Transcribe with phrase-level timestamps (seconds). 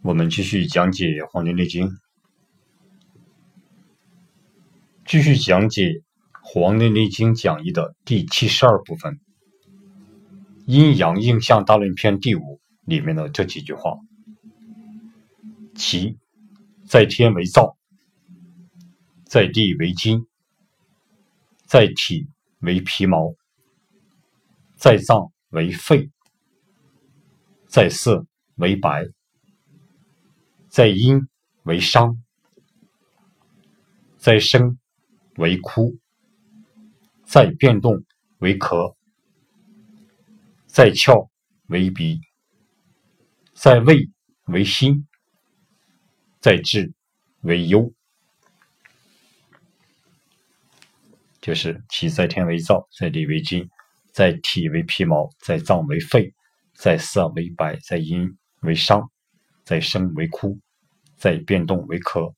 [0.00, 1.88] 我们继续讲解《黄帝内经》，
[5.04, 5.82] 继续讲解
[6.40, 9.14] 《黄帝内经讲义》的第七十二部分
[10.66, 13.98] 《阴阳应象大论篇》第五里面的这几句话：
[15.74, 16.16] 其
[16.86, 17.74] 在天为燥，
[19.24, 20.28] 在地为金，
[21.66, 22.28] 在体
[22.60, 23.34] 为皮毛，
[24.76, 26.08] 在脏为肺，
[27.66, 28.24] 在色
[28.54, 29.04] 为白。
[30.78, 31.26] 在阴
[31.64, 32.22] 为伤，
[34.16, 34.78] 在生
[35.34, 35.98] 为枯，
[37.24, 38.04] 在变动
[38.38, 38.94] 为咳，
[40.68, 41.30] 在窍
[41.66, 42.20] 为鼻，
[43.54, 44.08] 在胃
[44.44, 45.08] 为心，
[46.38, 46.94] 在志
[47.40, 47.92] 为忧。
[51.40, 53.68] 就是其在天为燥，在地为金，
[54.12, 56.32] 在体为皮毛，在脏为肺，
[56.72, 59.10] 在色为白，在阴为伤，
[59.64, 60.56] 在生为枯。
[61.18, 62.32] 在变动为咳，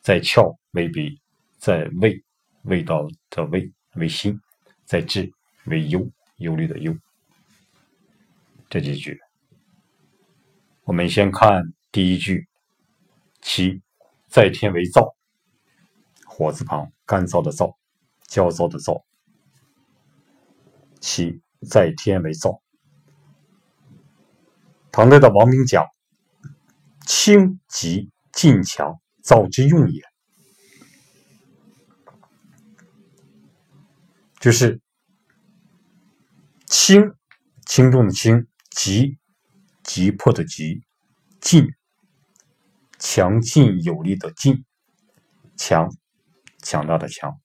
[0.00, 1.20] 在窍为鼻，
[1.58, 2.24] 在胃
[2.62, 4.40] 味道的胃为心，
[4.86, 5.30] 在志
[5.66, 6.96] 为忧忧虑的忧。
[8.70, 9.20] 这几句，
[10.84, 12.48] 我们先看第一句：
[13.42, 13.82] 其
[14.28, 15.14] 在天为燥，
[16.24, 17.76] 火字旁，干燥的燥，
[18.26, 19.04] 焦躁的燥。
[20.98, 22.58] 其在天为燥。
[24.90, 25.86] 唐代的王明讲：
[27.06, 28.10] 清极。
[28.34, 30.02] 劲强，燥之用也。
[34.40, 34.80] 就是
[36.66, 37.14] 轻，
[37.66, 39.16] 轻重的轻；急，
[39.82, 40.82] 急迫的急；
[41.40, 41.72] 劲，
[42.98, 44.64] 强劲有力的劲；
[45.56, 45.88] 强，
[46.62, 47.40] 强大的强。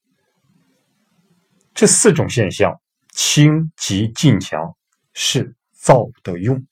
[1.72, 2.78] 这四种现象，
[3.14, 4.76] 轻、急、劲、强，
[5.14, 6.66] 是燥的用，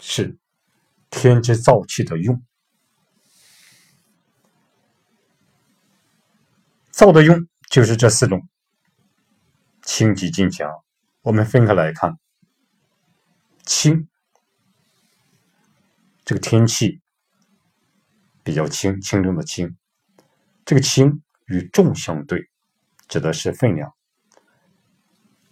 [0.00, 0.38] 是
[1.10, 2.42] 天之燥气的用。
[6.96, 8.48] 燥的用就是这四种，
[9.82, 10.72] 轻急劲强。
[11.20, 12.18] 我们分开来看，
[13.66, 14.08] 轻，
[16.24, 17.02] 这个天气
[18.42, 19.76] 比较轻，轻重的轻。
[20.64, 22.48] 这个轻与重相对，
[23.08, 23.92] 指的是分量。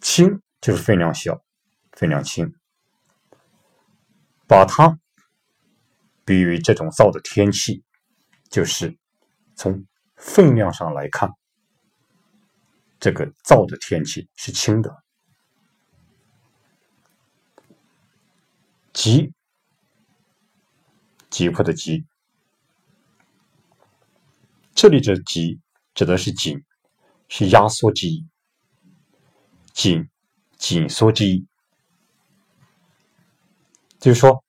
[0.01, 1.45] 轻就是分量小，
[1.93, 2.55] 分量轻。
[4.47, 4.99] 把它
[6.25, 7.85] 比喻这种燥的天气，
[8.49, 8.97] 就是
[9.55, 9.85] 从。
[10.25, 11.31] 分量上来看，
[12.99, 15.05] 这个燥的天气是轻的。
[18.95, 19.35] 急，
[21.29, 22.07] 急迫的急，
[24.75, 25.61] 这里的急
[25.93, 26.65] 指的是紧，
[27.29, 28.27] 是压缩之意，
[29.75, 30.09] 紧，
[30.57, 31.47] 紧缩之意。
[34.01, 34.43] 就是说，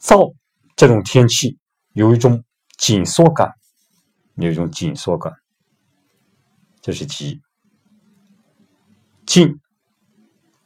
[0.00, 0.34] 燥
[0.74, 1.58] 这种天气
[1.92, 2.42] 有一种
[2.78, 3.52] 紧缩感。
[4.36, 5.32] 有一种紧缩感，
[6.80, 7.40] 这是急。
[9.24, 9.58] 劲，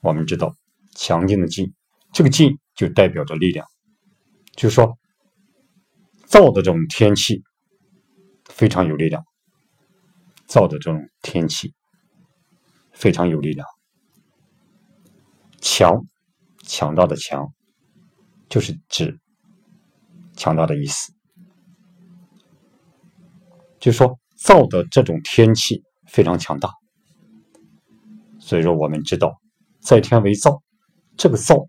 [0.00, 0.54] 我们知道
[0.94, 1.72] 强劲的劲，
[2.12, 3.66] 这个劲就代表着力量，
[4.54, 4.98] 就是说
[6.26, 7.42] 燥的这种天气
[8.44, 9.24] 非常有力量，
[10.46, 11.72] 燥的这种天气
[12.92, 13.66] 非常有力量。
[15.62, 16.06] 强，
[16.64, 17.52] 强大的强，
[18.48, 19.18] 就是指
[20.36, 21.12] 强大的意思。
[23.80, 26.70] 就说燥的这种天气非常强大，
[28.38, 29.40] 所以说我们知道，
[29.80, 30.60] 在天为燥，
[31.16, 31.66] 这个燥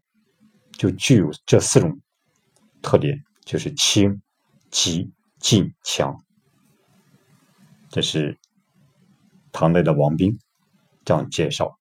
[0.74, 2.02] 就具有这四种
[2.82, 4.22] 特点，就是清、
[4.70, 6.14] 急、近、强。
[7.90, 8.38] 这是
[9.54, 10.38] 唐代的王冰
[11.06, 11.78] 这样介绍，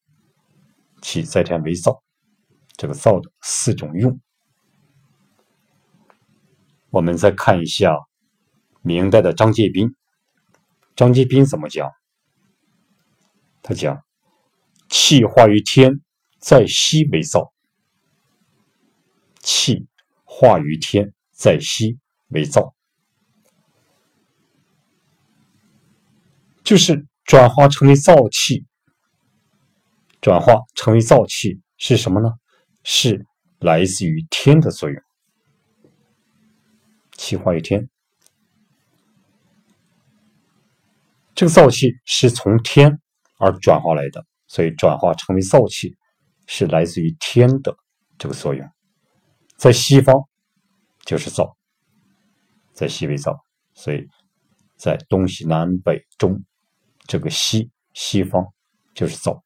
[1.03, 2.01] 其在天为燥，
[2.77, 4.21] 这个燥的四种用。
[6.91, 7.97] 我们再看一下
[8.83, 9.97] 明代的张介宾。
[11.01, 11.91] 张继斌怎么讲？
[13.63, 14.05] 他讲
[14.91, 16.03] ：“气化于天，
[16.39, 17.53] 在息为燥。
[19.39, 19.89] 气
[20.25, 21.99] 化于天，在息
[22.29, 22.75] 为燥，
[26.63, 28.67] 就是转化成为燥气。
[30.21, 32.29] 转化成为燥气是什么呢？
[32.85, 33.25] 是
[33.59, 35.03] 来自于天的作用。
[37.13, 37.89] 气化于天。”
[41.41, 43.01] 这个燥气是从天
[43.39, 45.97] 而转化来的，所以转化成为燥气
[46.47, 47.75] 是来自于天的
[48.19, 48.71] 这个作用。
[49.57, 50.15] 在西方
[51.07, 51.55] 就是燥，
[52.75, 53.41] 在西为燥，
[53.73, 54.07] 所以
[54.77, 56.45] 在东西南北中
[57.07, 58.45] 这个西西方
[58.93, 59.41] 就是燥，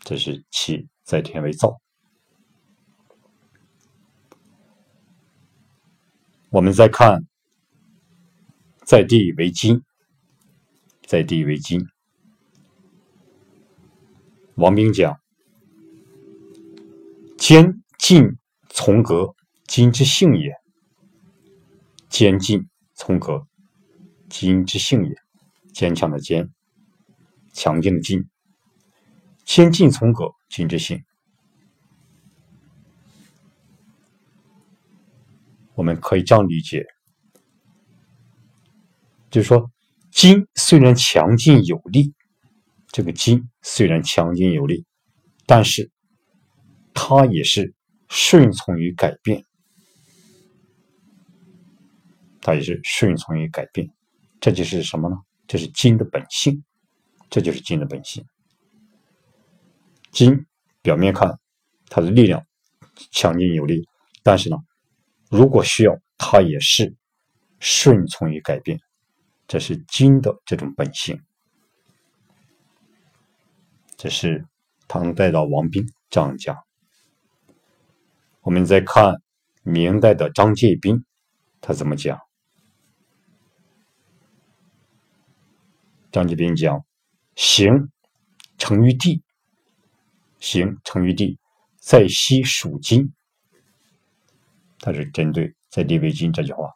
[0.00, 1.78] 这是气在天为燥。
[6.50, 7.24] 我们再看，
[8.84, 9.80] 在地为金，
[11.06, 11.86] 在地为金。
[14.54, 15.20] 王冰讲
[17.36, 18.38] ：“坚劲
[18.70, 19.34] 从革，
[19.66, 20.50] 金之性也；
[22.08, 23.46] 坚劲从革，
[24.28, 25.14] 金之性也。
[25.72, 26.50] 坚强的坚，
[27.52, 28.28] 强劲的劲，
[29.44, 31.04] 坚劲从革，金之性。”
[35.74, 36.86] 我们可以这样理解，
[39.28, 39.68] 就是说，
[40.14, 42.14] 金虽然强劲有力，
[42.92, 44.86] 这个金虽然强劲有力，
[45.44, 45.90] 但是
[46.94, 47.74] 它也是
[48.08, 49.44] 顺从于改变，
[52.40, 53.90] 它也是顺从于改变。
[54.40, 55.16] 这就是什么呢？
[55.48, 56.62] 这是金的本性，
[57.28, 58.24] 这就是金的本性。
[60.12, 60.46] 金
[60.80, 61.40] 表面看
[61.88, 62.46] 它的力量
[63.10, 63.84] 强劲有力，
[64.22, 64.56] 但是呢？
[65.28, 66.94] 如果需要，它也是
[67.58, 68.78] 顺从于改变，
[69.46, 71.22] 这是金的这种本性。
[73.96, 74.46] 这是
[74.88, 76.56] 唐代的王斌这样讲。
[78.40, 79.22] 我们再看
[79.62, 81.04] 明代的张介宾，
[81.60, 82.20] 他怎么讲？
[86.12, 86.84] 张介宾讲
[87.34, 87.90] ：“行
[88.58, 89.22] 成于地，
[90.38, 91.38] 行成于地，
[91.80, 93.12] 在西属金。”
[94.78, 96.70] 他是针对在地为金这句话，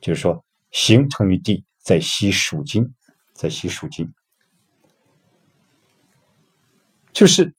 [0.00, 2.94] 就是说，行成于地，在西属金，
[3.32, 4.12] 在西属金，
[7.12, 7.54] 就是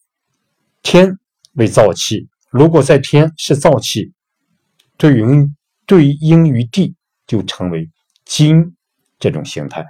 [0.81, 1.19] 天
[1.53, 4.13] 为燥气，如果在天是燥气，
[4.97, 6.95] 对应对应于地，
[7.27, 7.89] 就成为
[8.23, 8.75] 金
[9.19, 9.85] 这种形态。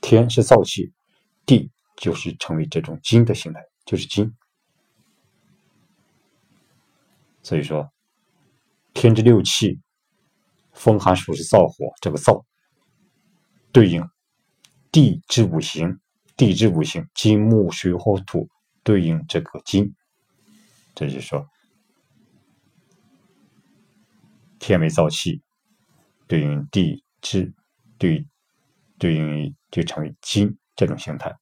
[0.00, 0.92] 天是燥气，
[1.46, 4.34] 地就是成为这种金的形态，就是金。
[7.42, 7.90] 所以说。
[8.94, 9.80] 天之六气，
[10.72, 12.44] 风寒暑是燥火，这个燥
[13.70, 14.08] 对应
[14.90, 16.00] 地之五行，
[16.36, 18.48] 地之五行金木水火土
[18.82, 19.94] 对应这个金，
[20.94, 21.46] 这就是说
[24.58, 25.40] 天为燥气，
[26.26, 27.52] 对应地之
[27.98, 28.26] 对
[28.98, 31.34] 对应就成为金这种形态，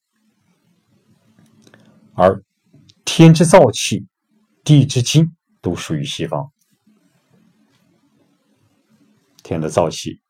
[2.14, 2.42] 而
[3.04, 4.06] 天之燥气，
[4.62, 6.52] 地之金都属于西方。
[9.50, 10.20] 天的燥气，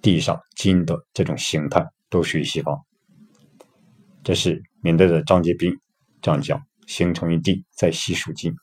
[0.00, 2.74] 地上金的这种形态都属于西方。
[4.24, 5.70] 这是明代的张杰斌
[6.22, 8.54] 这样讲：形成于地，在西属金。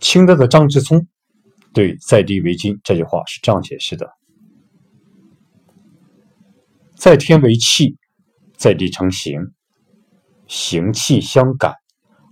[0.00, 1.06] 清代的张之聪
[1.72, 4.10] 对“在地为金”这句话是这样解释的：
[6.96, 7.96] 在天为气，
[8.56, 9.40] 在地成形，
[10.48, 11.76] 形气相感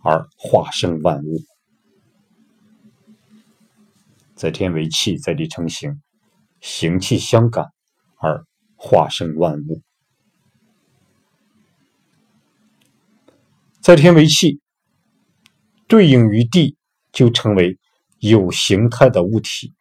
[0.02, 1.38] 而化生万物。
[4.42, 6.02] 在天为气，在地成形，
[6.60, 7.66] 形气相感
[8.16, 8.44] 而
[8.74, 9.80] 化生万物。
[13.80, 14.60] 在天为气，
[15.86, 16.76] 对应于地，
[17.12, 17.78] 就成为
[18.18, 19.74] 有形态的物体。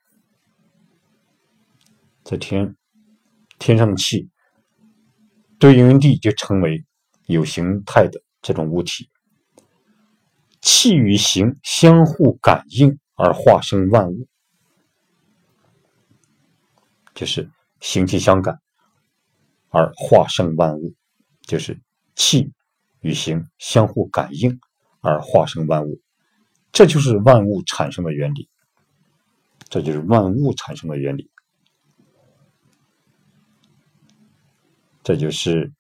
[2.23, 2.75] 在天，
[3.57, 4.29] 天上的气
[5.57, 6.85] 对应于地，就成为
[7.25, 9.09] 有形态的这种物体。
[10.61, 14.27] 气与形相互感应而化生万物。
[17.21, 18.59] 就是形气相感
[19.69, 20.95] 而化生万物，
[21.41, 21.79] 就是
[22.15, 22.51] 气
[23.01, 24.59] 与形相互感应
[25.01, 26.01] 而化生万物，
[26.71, 28.49] 这就是万物产生的原理。
[29.69, 31.29] 这就是万物产生的原理。
[35.03, 35.71] 这就是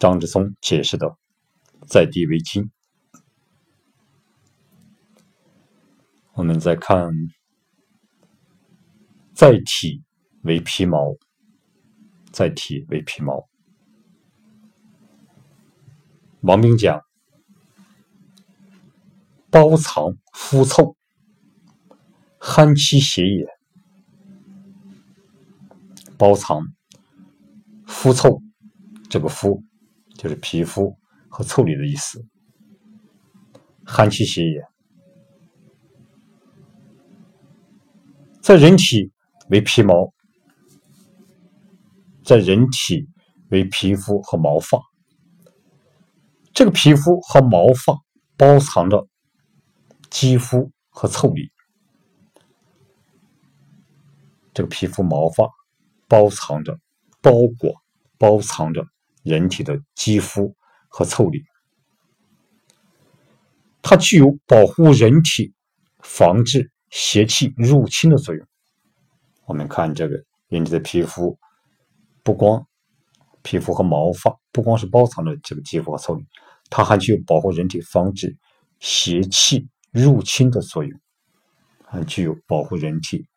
[0.00, 1.16] 张之松解释的
[1.86, 2.72] “在地为金”。
[6.34, 7.12] 我们再看
[9.32, 10.02] “在体”。
[10.46, 11.16] 为皮毛，
[12.30, 13.48] 在体为皮毛。
[16.42, 17.00] 王冰讲：
[19.50, 20.96] 包藏肤凑，
[22.38, 23.44] 憨妻邪也。
[26.16, 26.62] 包藏
[27.84, 28.40] 肤凑，
[29.10, 29.60] 这个肤
[30.16, 30.96] 就是皮肤
[31.28, 32.24] 和腠理的意思。
[33.84, 34.64] 憨妻邪也，
[38.40, 39.10] 在人体
[39.50, 40.14] 为皮毛。
[42.26, 43.08] 在人体
[43.50, 44.82] 为皮肤和毛发，
[46.52, 47.96] 这个皮肤和毛发
[48.36, 49.06] 包藏着
[50.10, 51.52] 肌肤和腠理。
[54.52, 55.48] 这个皮肤毛发
[56.08, 56.76] 包藏着、
[57.22, 57.30] 包
[57.60, 57.72] 裹、
[58.18, 58.84] 包藏着
[59.22, 60.52] 人体的肌肤
[60.88, 61.44] 和腠理，
[63.82, 65.54] 它具有保护人体
[66.00, 68.44] 防治邪气入侵的作用。
[69.44, 70.16] 我们看这个
[70.48, 71.38] 人体的皮肤，
[72.26, 72.66] 不光
[73.42, 76.26] 皮肤和毛发，不光是包藏着这个肌肤和草羽，
[76.68, 78.36] 它还具有保护人体、防止
[78.80, 81.00] 邪气入侵的作用，
[81.84, 83.28] 还具有保护人体、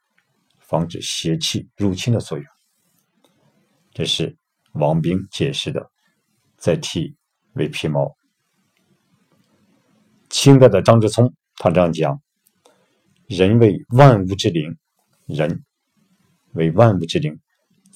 [0.58, 2.48] 防止邪气入侵的作用。
[3.92, 4.36] 这是
[4.72, 5.92] 王冰解释的，
[6.58, 7.16] 在体
[7.54, 8.18] 为皮毛。
[10.32, 12.20] 清代的张之聪他这样讲
[13.30, 14.76] ：“人为万物之灵，
[15.28, 15.64] 人
[16.54, 17.40] 为万物之灵，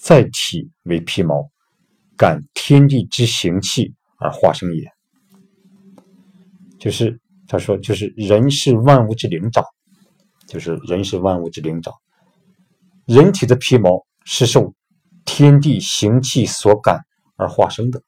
[0.04, 1.50] 在体为皮毛，
[2.18, 4.92] 感天地之行气而化生也。”
[6.78, 7.18] 就是
[7.48, 9.64] 他说，就是人是万物之灵长，
[10.46, 11.94] 就是人是万物之灵长，
[13.06, 14.74] 人体的皮毛是受。
[15.26, 17.00] 天地行气所感
[17.38, 18.04] 而化生的，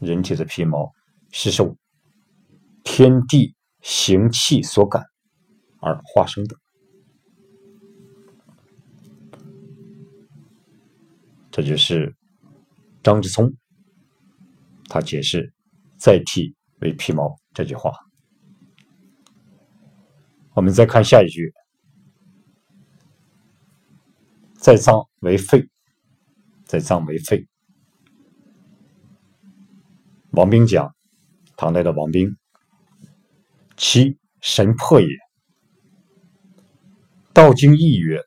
[0.00, 0.92] 人体的皮毛
[1.30, 1.76] 是受
[2.82, 5.04] 天地行气所感
[5.80, 6.56] 而化生的。
[11.58, 12.14] 这就是
[13.02, 13.52] 张之聪
[14.88, 15.52] 他解释
[15.98, 17.90] “在体为皮毛”这句话。
[20.54, 21.52] 我们再看下一句。
[24.54, 25.68] 在脏为肺，
[26.64, 27.44] 在脏为肺。
[30.30, 30.94] 王冰讲，
[31.56, 32.36] 唐代的王冰，
[33.76, 35.08] 其神魄也。
[37.32, 38.22] 道经义曰：“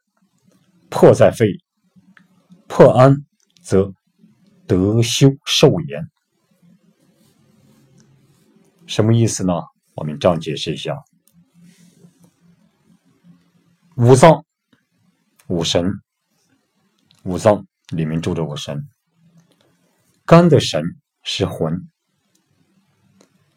[0.91, 1.47] 魄在肺，
[2.73, 3.25] 破安
[3.61, 3.93] 则
[4.65, 6.09] 得修寿延。”
[8.87, 9.53] 什么意思呢？
[9.93, 11.03] 我们这样解释一下：
[13.97, 14.45] 五脏、
[15.47, 15.91] 五神。
[17.23, 18.87] 五脏里面住着五神，
[20.25, 20.81] 肝的神
[21.23, 21.87] 是魂，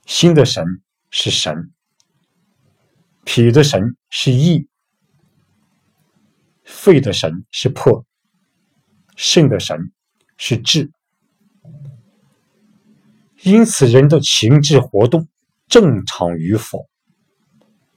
[0.05, 1.73] 心的神是神，
[3.25, 4.69] 脾的神是意，
[6.65, 8.05] 肺的神是魄，
[9.15, 9.93] 肾的神
[10.37, 10.91] 是志。
[13.43, 15.29] 因此，人的情志活动
[15.67, 16.89] 正常与否，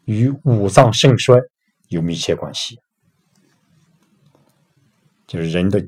[0.04, 1.40] 与五脏盛衰
[1.88, 2.80] 有密切关系。
[5.26, 5.88] 就是人的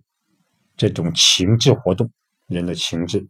[0.77, 2.09] 这种情志活动，
[2.47, 3.27] 人的情志，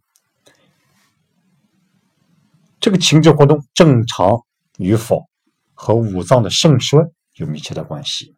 [2.80, 4.44] 这个情志活动正常
[4.78, 5.28] 与否，
[5.74, 7.00] 和五脏的盛衰
[7.34, 8.36] 有密切的关系。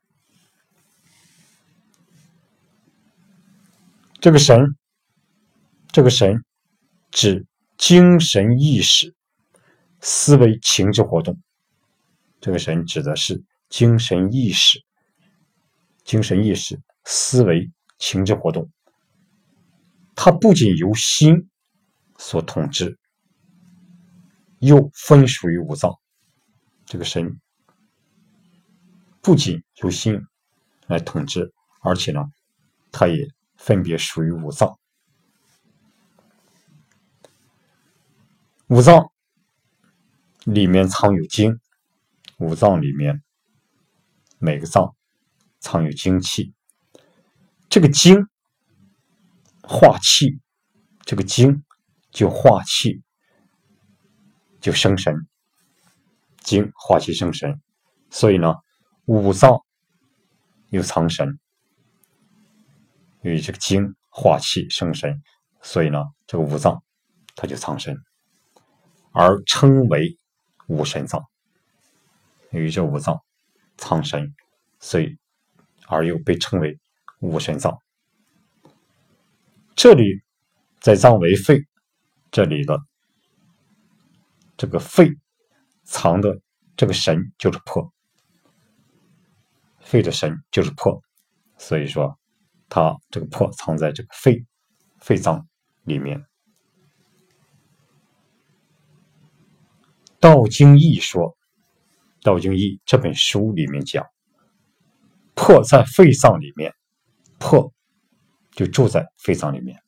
[4.22, 4.76] 这个神，
[5.90, 6.44] 这个神
[7.10, 7.44] 指
[7.76, 9.12] 精神意识、
[10.00, 11.42] 思维、情志活动。
[12.40, 14.78] 这个神指的是精神意识、
[16.04, 16.80] 精神意识。
[17.04, 18.70] 思维、情志活动，
[20.14, 21.50] 它不仅由心
[22.16, 22.96] 所统治，
[24.60, 25.92] 又分属于五脏。
[26.86, 27.40] 这个神
[29.20, 30.24] 不仅由心
[30.86, 32.24] 来统治，而且呢，
[32.92, 33.26] 它也
[33.62, 34.76] 分别属于五脏。
[38.66, 39.12] 五脏
[40.44, 41.60] 里面藏有精，
[42.38, 43.22] 五脏里面
[44.38, 44.96] 每个脏
[45.60, 46.52] 藏有精气。
[47.68, 48.26] 这个精
[49.62, 50.40] 化气，
[51.04, 51.62] 这个精
[52.10, 53.00] 就化气，
[54.60, 55.14] 就生神。
[56.38, 57.60] 精化气生神，
[58.10, 58.56] 所以呢，
[59.04, 59.60] 五脏
[60.70, 61.38] 有藏神，
[63.22, 65.22] 因为这个精化气生神，
[65.60, 66.82] 所以呢，这个五脏
[67.34, 67.96] 它就藏神，
[69.12, 70.16] 而称为
[70.66, 71.22] 五神脏。
[72.50, 73.20] 由于这五脏
[73.76, 74.34] 藏神，
[74.80, 75.16] 所以
[75.86, 76.78] 而又被称为。
[77.24, 77.80] 五神脏，
[79.76, 80.24] 这里
[80.80, 81.60] 在脏为肺，
[82.32, 82.76] 这里的
[84.56, 85.08] 这个肺
[85.84, 86.40] 藏的
[86.76, 87.92] 这个神就是魄，
[89.78, 91.00] 肺的神就是魄，
[91.58, 92.18] 所以说
[92.74, 94.46] 它这个魄藏在这个肺
[94.98, 95.46] 肺脏
[95.82, 96.18] 里面。
[100.18, 101.28] 《道经义》说，
[102.22, 104.06] 《道经义》这本书里面讲，
[105.34, 106.72] 魄在肺脏里面。
[107.38, 107.74] 魄
[108.52, 109.82] 就住在肺脏里面。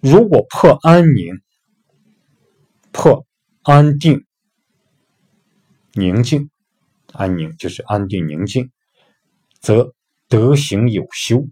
[0.00, 1.34] 如果魄安宁、
[2.92, 3.26] 魄
[3.62, 4.24] 安定、
[5.92, 6.48] 宁静、
[7.12, 8.70] 安宁就是安定宁静，
[9.60, 9.92] 则
[10.30, 11.48] 德行有修，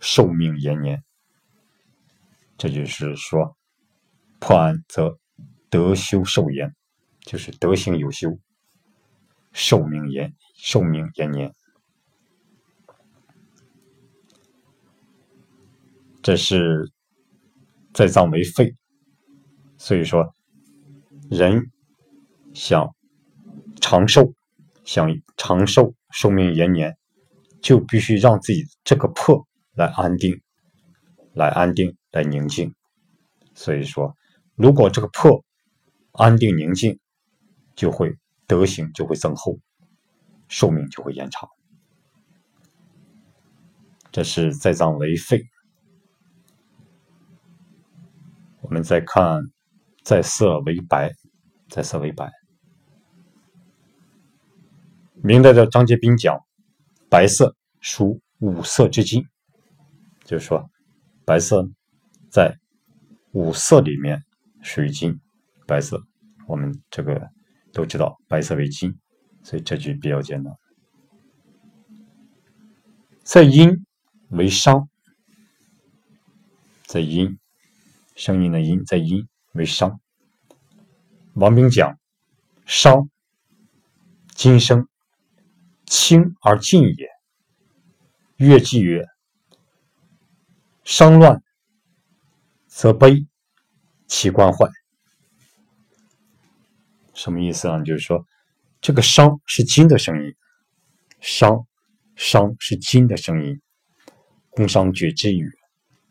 [0.00, 1.02] 寿命延年。
[2.58, 3.56] 这就是说，
[4.38, 5.18] 破案则
[5.70, 6.76] 德修寿延，
[7.20, 8.38] 就是德行有修，
[9.54, 11.54] 寿命延寿命延年。
[16.22, 16.92] 这是
[17.94, 18.76] 在脏为肺，
[19.78, 20.34] 所以说，
[21.30, 21.70] 人
[22.52, 22.94] 想
[23.80, 24.34] 长寿，
[24.84, 25.08] 想
[25.38, 26.94] 长寿、寿命延年，
[27.62, 30.40] 就必须让自己这个魄来安定，
[31.34, 32.74] 来安定，来宁静。
[33.54, 34.16] 所以说，
[34.54, 35.44] 如果这个魄
[36.12, 36.98] 安定宁静，
[37.74, 39.58] 就会德行就会增厚，
[40.48, 41.48] 寿命就会延长。
[44.10, 45.42] 这是在脏为肺。
[48.62, 49.42] 我们再看，
[50.02, 51.12] 在色为白，
[51.68, 52.30] 在色为白。
[55.22, 56.38] 明代的张节斌讲，
[57.10, 59.22] 白色属五色之金，
[60.24, 60.70] 就是说，
[61.26, 61.68] 白色
[62.30, 62.56] 在
[63.32, 64.24] 五色里面
[64.62, 65.20] 属于金。
[65.66, 66.02] 白色，
[66.46, 67.28] 我们这个
[67.72, 68.98] 都知道，白色为金，
[69.42, 70.56] 所以这句比较简单。
[73.22, 73.84] 在阴。
[74.32, 74.88] 为商，
[76.86, 77.36] 在阴，
[78.14, 80.00] 声音的阴在阴为商。
[81.34, 81.98] 王兵讲：
[82.64, 83.10] 商，
[84.36, 84.86] 今生
[85.90, 87.08] 清而静也。
[88.36, 89.04] 乐记曰：
[90.84, 91.42] 商乱
[92.68, 93.26] 则悲，
[94.06, 94.68] 其官坏。
[97.12, 97.82] 什么意思呢？
[97.82, 98.24] 就是说，
[98.80, 100.36] 这个商是金的声音，
[101.20, 101.66] 商，
[102.14, 103.60] 商是金的声音。
[104.50, 105.50] 工商角之语，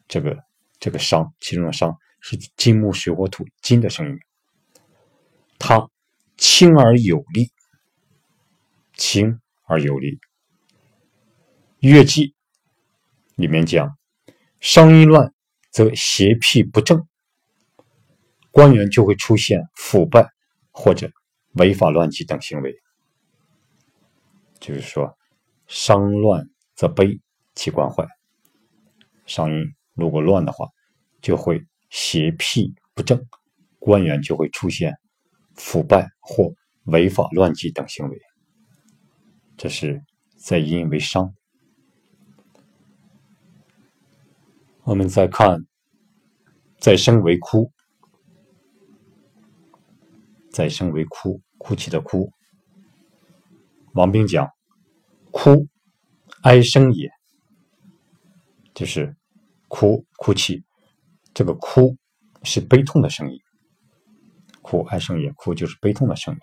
[0.10, 0.44] 这个
[0.78, 4.20] 这个商，其中的商是金木水火土金的声音，
[5.58, 5.90] 它
[6.36, 7.50] 轻而有力，
[8.94, 10.20] 轻而有力。
[11.80, 12.36] 乐记
[13.36, 13.96] 里面讲，
[14.60, 15.34] 商一乱
[15.72, 17.08] 则邪僻不正，
[18.52, 20.28] 官员就会出现腐败
[20.72, 21.10] 或者
[21.54, 22.76] 违法乱纪等行为。
[24.60, 25.18] 就是说，
[25.68, 27.22] 商乱则悲，
[27.56, 28.06] 其官坏。
[29.26, 30.68] 商音如果乱的话，
[31.22, 33.24] 就会邪僻不正，
[33.78, 34.94] 官员就会出现
[35.56, 36.52] 腐败或
[36.86, 38.20] 违法乱纪等行为。
[39.62, 40.02] 这是
[40.38, 41.36] 在因为伤。
[44.84, 45.65] 我们再看，
[46.80, 47.69] 在生为哭，
[50.50, 52.32] 在生为哭，哭泣的哭。
[53.95, 54.50] 王冰讲：
[55.32, 55.67] 哭，
[56.43, 57.10] 哀声也，
[58.74, 59.13] 就是。
[59.67, 60.63] 哭哭泣，
[61.32, 61.95] 这个哭
[62.41, 63.39] 是悲痛的声音。
[64.63, 66.39] 哭哀声也，哭就是悲痛的声音。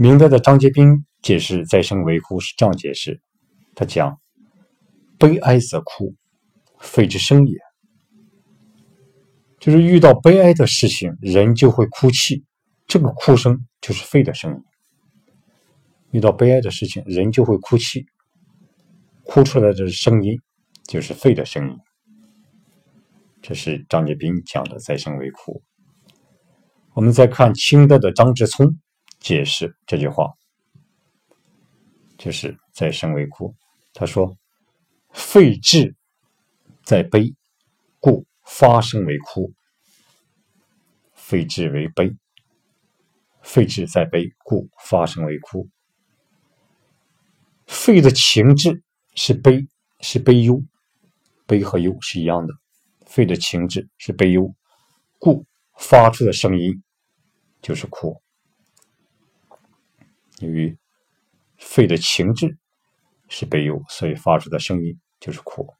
[0.00, 3.20] 明代的张节斌解释“再生为哭”是这样解释：
[3.74, 4.20] 他讲，
[5.18, 6.14] 悲哀则哭，
[6.78, 7.58] 肺之声也。
[9.58, 12.44] 就是遇到悲哀的事情，人就会哭泣，
[12.86, 14.62] 这个哭声就是肺的声音。
[16.12, 18.06] 遇到悲哀的事情，人就会哭泣，
[19.24, 20.40] 哭出来的声音。
[20.84, 21.76] 就是肺的声音，
[23.42, 25.60] 这是张节斌讲的“再生为哭”。
[26.94, 28.78] 我们再看清代的张之聪
[29.20, 30.32] 解释这句话，
[32.16, 33.54] 就是“在生为哭”。
[33.94, 34.36] 他说
[35.10, 35.94] ：“肺志
[36.84, 37.34] 在悲，
[37.98, 39.52] 故发声为哭；
[41.14, 42.16] 肺志为悲，
[43.42, 45.68] 肺志在悲，故发声为哭。
[47.66, 48.82] 肺的情志
[49.14, 49.66] 是悲，
[50.00, 50.62] 是悲忧。”
[51.46, 52.52] 悲和忧是一样的，
[53.06, 54.54] 肺的情志是悲忧，
[55.18, 55.46] 故
[55.78, 56.82] 发出的声音
[57.62, 58.20] 就是哭。
[60.40, 60.76] 由于
[61.56, 62.56] 肺的情志
[63.28, 65.74] 是悲忧，所以发出的声音就是哭。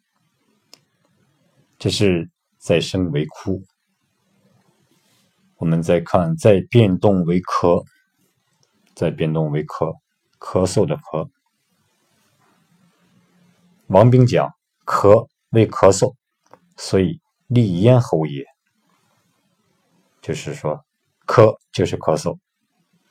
[1.79, 3.62] 这是在声为哭。
[5.57, 7.85] 我们再看，在变动为咳，
[8.94, 9.97] 在变动为咳，
[10.38, 11.29] 咳嗽的咳。
[13.87, 14.53] 王冰讲
[14.85, 15.29] 咳。
[15.53, 16.14] 为咳嗽，
[16.77, 18.44] 所以利咽喉也。
[20.21, 20.85] 就是说，
[21.27, 22.38] 咳就是咳嗽，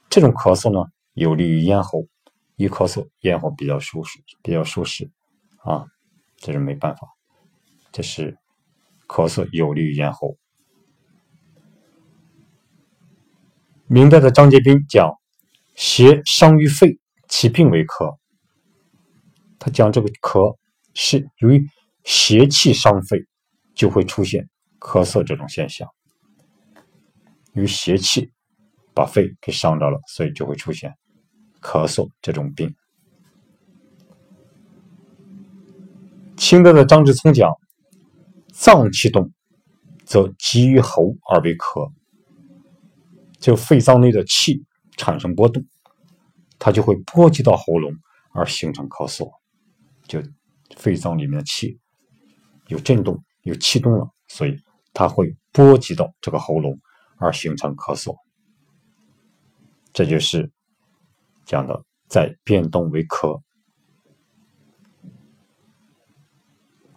[0.08, 2.08] 这种咳嗽呢，有利于咽喉。
[2.56, 5.12] 一咳嗽，咽喉比较舒适，比较舒适
[5.58, 5.86] 啊，
[6.38, 7.08] 这是没办法。
[7.92, 8.38] 这是
[9.08, 10.38] 咳嗽有利于咽喉。
[13.88, 15.12] 明代的张杰斌讲：
[15.76, 18.18] 邪伤于肺，其病为咳。
[19.60, 20.56] 他讲这个咳
[20.94, 21.68] 是由于。
[22.10, 23.20] 邪气伤肺，
[23.76, 24.48] 就会出现
[24.80, 25.86] 咳嗽这种现象。
[27.52, 28.32] 因为邪气
[28.94, 30.96] 把肺给伤着了，所以就会出现
[31.62, 32.76] 咳嗽这种病。
[36.36, 37.52] 清代的张志聪讲：
[38.54, 39.32] 脏气动，
[40.06, 41.92] 则急于喉而为咳。
[43.40, 44.64] 就肺脏内的气
[44.98, 45.64] 产生波动，
[46.58, 47.92] 它就会波及到喉咙
[48.34, 49.32] 而形成咳嗽。
[50.08, 50.22] 就
[50.76, 51.80] 肺脏里面的气。
[52.68, 54.58] 有震动，有气动了，所以
[54.94, 56.78] 它会波及到这个喉咙，
[57.18, 58.16] 而形成咳嗽。
[59.94, 60.52] 这就是
[61.48, 63.42] 讲的在变动为壳，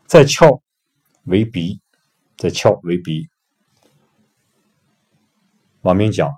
[0.07, 0.61] 在窍
[1.23, 1.81] 为鼻，
[2.37, 3.31] 在窍为鼻。
[5.83, 6.29] 王明讲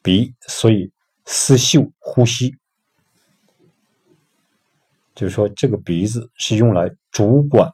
[0.00, 0.92] 鼻，所以
[1.24, 2.56] 思嗅呼吸，
[5.16, 7.68] 就是说这个鼻子是用来主管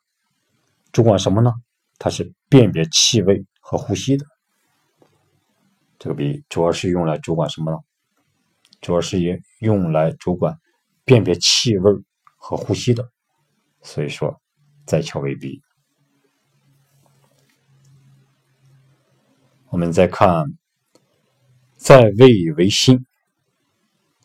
[0.90, 1.52] 主管什么呢？
[1.98, 4.24] 它是辨别气味和呼吸的。
[5.98, 7.78] 这个鼻主要是用来主管什么呢？
[8.82, 10.54] 主要是用用来主管
[11.04, 11.90] 辨别气味
[12.36, 13.10] 和呼吸的。
[13.80, 14.38] 所以说，
[14.84, 15.62] 在窍为鼻。
[19.70, 20.44] 我们再看，
[21.76, 23.06] 在味为心，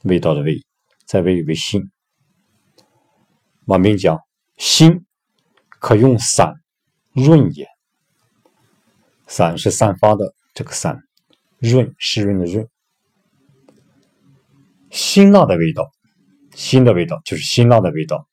[0.04, 0.62] 味道的味，
[1.06, 1.90] 在味为心。
[3.66, 4.20] 王明讲，
[4.58, 5.06] 心
[5.70, 6.56] 可用散
[7.14, 7.66] 润也，
[9.28, 11.02] 散是散发的这个散。
[11.60, 12.70] 润湿润的润，
[14.98, 15.92] 辛辣的味道，
[16.56, 18.28] 辛的味道就是辛辣的味道，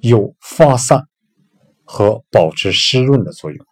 [0.00, 1.06] 有发散
[1.84, 3.66] 和保持湿润的作用。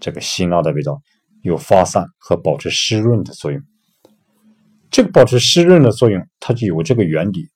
[0.00, 1.00] 这个辛辣的味道
[1.42, 3.62] 有发散和保持湿润的作用。
[4.90, 7.48] 这个保持湿润的作用，它就有这个原理。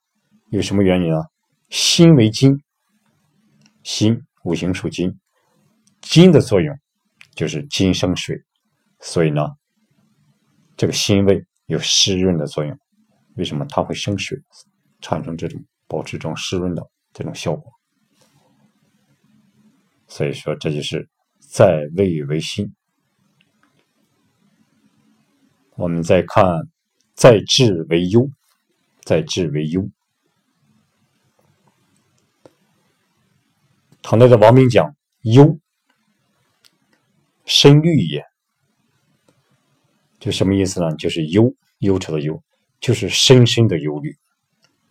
[0.50, 1.16] 有什么原理呢？
[1.68, 2.62] 辛为金，
[3.82, 5.18] 辛五行属金，
[6.00, 6.78] 金的作用。
[7.34, 8.40] 就是金生水，
[9.00, 9.48] 所以呢，
[10.76, 12.78] 这个辛味有湿润的作用。
[13.36, 14.38] 为什么它会生水，
[15.00, 17.72] 产生这种保持这种湿润的这种效果？
[20.06, 21.08] 所以说，这就是
[21.40, 22.72] 在味为辛。
[25.76, 26.44] 我们再看
[27.14, 28.30] 在志为忧，
[29.02, 29.88] 在志为忧。
[34.02, 35.58] 唐代的王明讲忧。
[37.46, 38.24] 深虑也，
[40.24, 40.96] 就什么意思呢？
[40.96, 42.42] 就是忧忧愁的忧，
[42.80, 44.16] 就是深深的忧虑。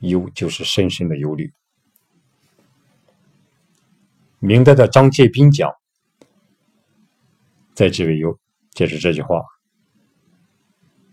[0.02, 1.52] 忧就是深深的忧虑。
[4.38, 5.72] 明代的张介宾讲
[7.74, 8.40] ：“在志为忧”，
[8.76, 9.42] 就是这句话：“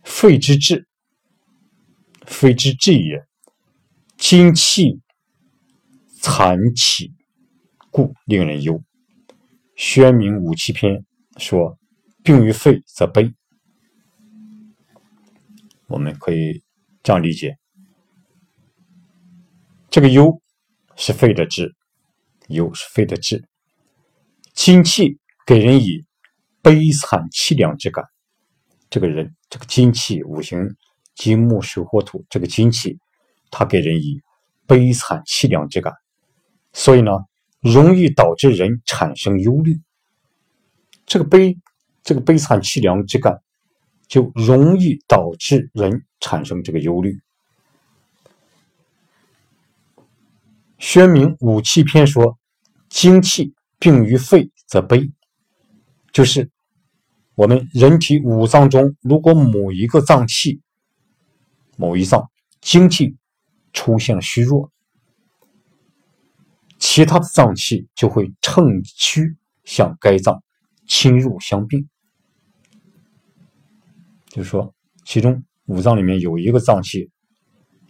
[0.04, 0.87] 肺之志，
[2.26, 3.24] 肺之志也，
[4.18, 5.00] 精气
[6.20, 7.14] 残起，
[7.90, 8.83] 故令人忧。”
[9.76, 11.06] 宣明五气篇。
[11.38, 11.78] 说
[12.22, 13.33] 病于肺则悲，
[15.90, 16.62] 我们可以
[17.03, 17.59] 这样理解：
[19.90, 20.40] 这个忧
[20.96, 21.74] 是肺的志，
[22.46, 23.44] 忧是肺的志，
[24.55, 26.05] 精气给人以
[26.62, 28.05] 悲惨凄凉之感。
[28.88, 30.76] 这个人，这个精气五行
[31.16, 32.96] 金木水火土，这个精气，
[33.50, 34.20] 它给人以
[34.68, 35.92] 悲惨凄凉之感，
[36.72, 37.11] 所以呢，
[37.59, 39.81] 容易导致人产生忧虑。
[41.05, 41.59] 这个悲，
[42.05, 43.40] 这个悲惨凄凉之感，
[44.11, 47.20] 就容易导致人产生这个忧虑。
[50.79, 52.37] 宣明五气篇说
[52.90, 55.12] ：“精气病于肺则悲。”
[56.12, 56.51] 就是
[57.37, 60.61] 我们人体五脏中，如果某一个脏器、
[61.77, 62.29] 某一脏
[62.61, 63.16] 精气
[63.73, 64.73] 出现了虚弱，
[66.81, 70.42] 其他的脏器就会乘虚向该脏。
[70.88, 71.88] 侵入相并，
[74.31, 77.11] 就是说，其中五脏里面有一个脏器，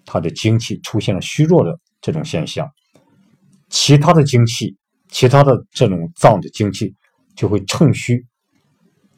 [0.04, 2.68] 它的精气出现了虚弱的这种现象，
[3.68, 4.76] 其他的精气，
[5.08, 6.94] 其他的这种脏的精气
[7.36, 8.26] 就会趁虚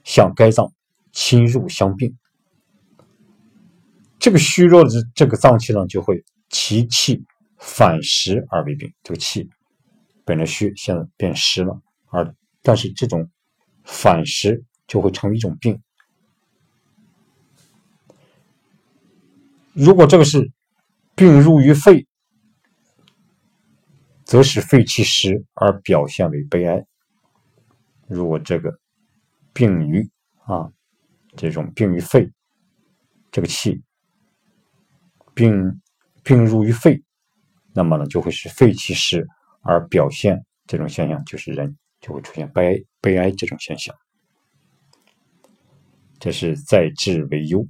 [0.05, 0.71] 向该脏
[1.13, 2.15] 侵入相并。
[4.19, 7.25] 这个虚弱的这个脏器呢，就会其气
[7.59, 8.93] 反实而为病。
[9.03, 9.49] 这个气
[10.25, 11.81] 本来虚，现在变实了，
[12.11, 13.31] 而但是这种。
[13.85, 15.83] 反实就会成为一种病。
[19.73, 20.51] 如果这个是
[21.15, 22.07] 病入于肺，
[24.25, 26.85] 则使肺气实而表现为悲哀。
[28.07, 28.79] 如果这个
[29.53, 30.09] 病于
[30.45, 30.71] 啊，
[31.37, 32.31] 这种病于肺，
[33.31, 33.83] 这个气
[35.35, 35.81] 病
[36.23, 37.03] 病入于肺，
[37.73, 39.27] 那么呢，就会使肺气实
[39.63, 41.77] 而表现这种现象，就是人。
[42.05, 43.95] 就会出现悲、悲哀这种现象，
[46.19, 47.65] 这是在治为忧。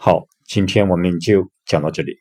[0.00, 2.16] 好，今天我们就讲到这里。